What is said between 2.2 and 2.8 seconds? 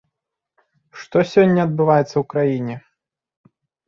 краіне?